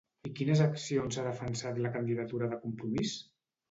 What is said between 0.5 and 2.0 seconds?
accions ha defensat la